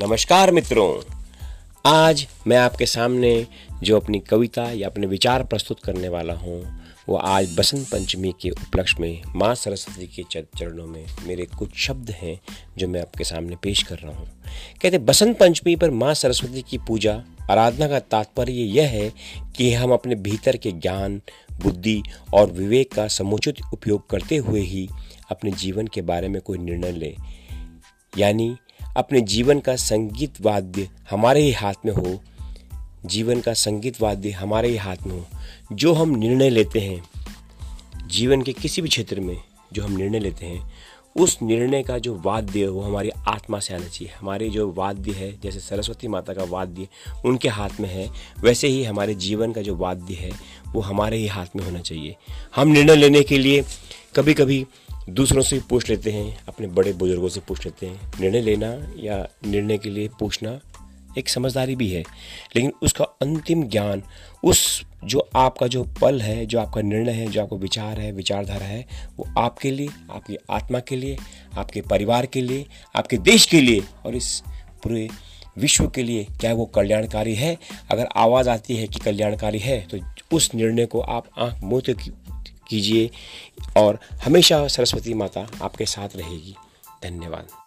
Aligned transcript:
नमस्कार 0.00 0.50
मित्रों। 0.52 1.00
आज 1.86 2.26
मैं 2.46 2.56
आपके 2.56 2.86
सामने 2.86 3.46
जो 3.82 4.00
अपनी 4.00 4.18
कविता 4.18 4.64
या 4.72 4.88
अपने 4.88 5.06
विचार 5.06 5.44
प्रस्तुत 5.44 5.80
करने 5.80 6.08
वाला 6.08 6.34
हूँ, 6.34 6.80
वो 7.08 7.16
आज 7.16 7.56
बसंत 7.58 7.86
पंचमी 7.88 8.34
के 8.40 8.50
उपलक्ष्य 8.50 8.96
में, 9.00 9.22
माँ 9.36 9.54
सरस्वती 9.54 10.06
के 10.06 10.22
चरणों 10.32 10.86
में 10.86 11.06
मेरे 11.26 11.46
कुछ 11.58 11.76
शब्द 11.76 12.10
हैं 12.10 12.40
जो 12.78 12.88
मैं 12.88 13.00
आपके 13.00 13.24
सामने 13.24 13.56
पेश 13.56 13.82
कर 13.82 13.98
रहा 13.98 14.12
हूँ। 14.12 14.28
कहते, 14.82 14.98
बसंत 14.98 15.38
पंचमी 15.38 15.76
पर 15.76 15.90
माँ 15.90 16.12
सरस्वती 16.14 16.62
की 16.62 16.78
पूजा, 16.78 17.14
आराधना 17.50 17.88
का 17.88 17.98
तात्पर्य 18.00 18.52
यह 18.52 18.88
है 18.88 19.12
कि 19.56 19.72
हम 19.72 19.92
अपने 19.92 20.14
भीतर 20.14 20.56
के 20.56 20.72
ज्ञान, 20.72 21.20
बुद्धि 21.62 22.02
और 22.34 22.50
विवेक 22.50 22.92
का 22.92 23.08
समुचित 23.08 23.56
उपयोग 23.72 24.08
करते 24.10 24.36
हुए 24.36 24.60
ही 24.60 24.88
अपने 25.30 25.50
जीवन 25.50 25.86
के 25.86 26.02
बारे 26.02 26.28
में 26.28 26.40
कोई 26.42 26.58
निर्णय 26.58 26.92
लें। 26.92 27.16
यानी 28.18 28.56
अपने 28.96 29.20
जीवन 29.20 29.60
का 29.60 29.76
संगीत 29.76 30.40
वाद्य 30.40 30.88
हमारे 31.10 31.40
ही 31.42 31.52
हाथ 31.52 31.74
में 31.86 31.92
हो, 31.92 32.20
जीवन 33.06 33.40
का 33.40 33.52
संगीत 33.52 34.00
वाद्य 34.00 34.30
हमारे 34.30 34.68
ही 34.68 34.76
हाथ 34.76 34.96
में 35.06 35.12
हो, 35.12 35.26
जो 35.72 35.92
हम 35.92 36.16
निर्णय 36.16 36.50
लेते 36.50 36.80
हैं, 36.80 37.02
जीवन 38.06 38.42
के 38.42 38.52
किसी 38.52 38.82
भी 38.82 38.88
क्षेत्र 38.88 39.20
में 39.20 39.36
जो 39.72 39.82
हम 39.82 39.92
निर्णय 39.92 40.18
लेते 40.18 40.46
हैं, 40.46 40.72
उस 41.16 41.38
निर्णय 41.42 41.82
का 41.82 41.98
जो 41.98 42.14
वाद्य 42.24 42.60
है 42.60 42.68
वो 42.68 42.80
हमारी 42.80 43.10
आत्मा 43.28 43.58
से 43.60 43.74
आना 43.74 43.86
चाहिए। 43.88 44.12
हमारे 44.20 44.48
जो 44.48 44.72
वाद्य 44.72 45.12
है, 45.12 45.40
जैसे 45.40 45.60
सरस्वती 45.60 46.08
माता 46.08 46.32
का 46.32 46.44
वाद्य 46.44 46.88
उनके 47.24 47.48
हाथ 47.48 47.80
में 47.80 47.88
है, 47.88 48.10
वैसे 48.40 48.68
ही 48.68 48.84
हमारे 48.84 49.14
जीवन 49.14 49.52
का 49.52 49.62
जो 49.62 49.76
वाद्य 49.76 50.14
है 50.14 50.30
वो 50.72 50.80
हमारे 50.80 51.16
ही 51.16 51.26
हाथ 51.26 51.56
में 51.56 51.64
होना 51.64 51.80
चाहिए। 51.80 52.16
हम 52.56 52.68
निर्णय 52.68 52.96
लेने 52.96 53.22
के 53.22 53.38
लिए 53.38 53.64
कभी 54.16 54.34
कभी 54.34 54.66
दूसरों 55.10 55.42
से 55.42 55.60
पूछ 55.70 55.88
लेते 55.88 56.10
हैं, 56.10 56.44
अपने 56.48 56.66
बड़े 56.66 56.92
बुज़ुर्गों 56.92 57.28
से 57.28 57.40
पूछ 57.40 57.64
लेते 57.64 57.86
हैं। 57.86 58.12
निर्णय 58.20 58.40
लेना 58.40 58.92
या 58.98 59.26
निर्णय 59.46 59.78
के 59.78 59.90
लिए 59.90 60.08
पूछना 60.20 60.60
एक 61.18 61.28
समझदारी 61.28 61.76
भी 61.76 61.88
है, 61.90 62.02
लेकिन 62.56 62.72
उसका 62.82 63.04
अंतिम 63.04 63.62
ज्ञान, 63.62 64.02
उस 64.44 64.82
जो 65.04 65.28
आपका 65.36 65.66
जो 65.66 65.84
पल 66.00 66.20
है, 66.20 66.46
जो 66.46 66.60
आपका 66.60 66.82
निर्णय 66.82 67.12
है, 67.12 67.26
जो 67.26 67.42
आपका 67.42 67.56
विचार 67.56 68.00
है, 68.00 68.12
विचारधारा 68.12 68.66
है, 68.66 68.86
वो 69.16 69.28
आपके 69.38 69.70
लिए, 69.70 69.88
आपकी 70.10 70.36
आत्मा 70.50 70.80
के 70.80 70.96
लिए, 70.96 71.16
आपके 71.58 71.80
परिवार 71.80 72.26
के 72.26 72.40
लिए, 72.40 72.66
आपके 72.96 73.18
देश 73.18 73.46
के 73.46 73.60
लिए 73.60 73.82
और 74.06 74.16
इस 74.16 74.42
पूरे 74.82 75.08
विश्व 75.58 75.88
के 75.88 76.02
लिए 76.02 76.24
क्या 76.40 76.52
वो 76.52 76.64
कल्याणकारी 76.66 77.34
है? 77.34 77.56
अगर 77.90 78.08
आवाज़ 78.16 78.48
आती 78.50 78.76
है 78.76 78.86
कि 78.86 78.98
कल्याणकारी 78.98 79.58
है 79.58 79.80
तो 79.86 79.98
उस 80.32 80.54
निर्णय 80.54 80.86
को 80.86 81.00
आप 81.00 81.26
आँख 81.38 81.62
मुँह 81.62 81.82
कीजिए 82.68 83.10
और 83.76 83.98
हमेशा 84.24 84.68
सरस्वती 84.68 85.14
माता 85.14 85.46
आपके 85.62 85.86
साथ 85.86 86.16
रहेगी। 86.16 86.54
धन्यवाद। 87.02 87.65